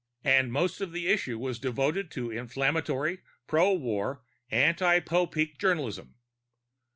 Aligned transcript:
_And 0.27 0.51
most 0.51 0.81
of 0.81 0.93
the 0.93 1.09
issue 1.09 1.37
was 1.37 1.59
devoted 1.59 2.09
to 2.09 2.31
inflammatory 2.31 3.19
pro 3.45 3.71
war 3.73 4.23
anti 4.49 4.99
Popeek 4.99 5.59
journalism. 5.59 6.15